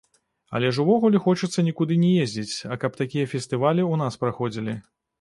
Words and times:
Але 0.59 0.71
ж 0.77 0.81
увогуле 0.83 1.21
хочацца 1.25 1.65
нікуды 1.69 1.99
не 2.05 2.11
ездзіць, 2.23 2.55
а 2.73 2.81
каб 2.85 2.91
такія 3.05 3.29
фестывалі 3.37 3.89
ў 3.91 4.05
нас 4.05 4.23
праходзілі. 4.27 4.81